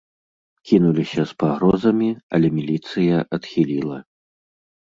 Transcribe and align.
Кінуліся 0.69 1.25
з 1.31 1.37
пагрозамі, 1.43 2.09
але 2.39 2.47
міліцыя 2.57 3.15
адхіліла. 3.39 3.99